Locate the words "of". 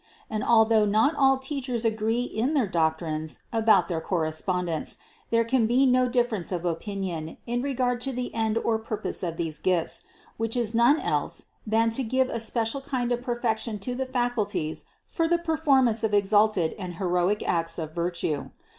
6.51-6.65, 9.21-9.37, 13.11-13.21, 16.03-16.15, 17.77-17.93